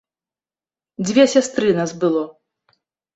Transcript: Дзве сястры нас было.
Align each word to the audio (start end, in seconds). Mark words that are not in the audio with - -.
Дзве 1.09 1.25
сястры 1.33 1.69
нас 1.81 1.91
было. 2.05 2.23